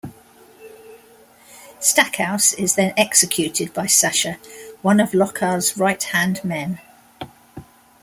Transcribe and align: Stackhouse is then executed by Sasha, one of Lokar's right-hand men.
Stackhouse 1.79 2.53
is 2.53 2.73
then 2.73 2.91
executed 2.97 3.71
by 3.71 3.85
Sasha, 3.85 4.39
one 4.81 4.99
of 4.99 5.11
Lokar's 5.11 5.77
right-hand 5.77 6.43
men. 6.43 6.81